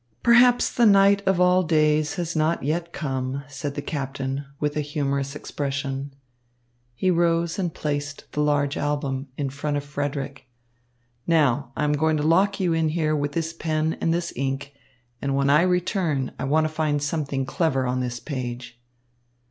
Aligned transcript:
"Perhaps 0.23 0.71
the 0.73 0.87
night 0.87 1.21
of 1.27 1.39
all 1.39 1.61
days 1.61 2.15
has 2.15 2.35
not 2.35 2.63
yet 2.63 2.91
come," 2.91 3.43
said 3.47 3.75
the 3.75 3.83
captain, 3.83 4.45
with 4.59 4.75
a 4.75 4.81
humorous 4.81 5.35
expression. 5.35 6.11
He 6.95 7.11
rose 7.11 7.59
and 7.59 7.71
placed 7.71 8.25
the 8.31 8.41
large 8.41 8.77
album 8.77 9.27
in 9.37 9.51
front 9.51 9.77
of 9.77 9.83
Frederick. 9.83 10.47
"Now 11.27 11.71
I 11.77 11.83
am 11.83 11.93
going 11.93 12.17
to 12.17 12.23
lock 12.23 12.59
you 12.59 12.73
in 12.73 12.89
here 12.89 13.15
with 13.15 13.33
this 13.33 13.53
pen 13.53 13.95
and 14.01 14.11
this 14.11 14.33
ink, 14.35 14.73
and 15.21 15.35
when 15.35 15.51
I 15.51 15.61
return, 15.61 16.31
I 16.39 16.45
want 16.45 16.65
to 16.65 16.73
find 16.73 16.99
something 16.99 17.45
clever 17.45 17.85
on 17.85 17.99
this 17.99 18.19
page." 18.19 18.81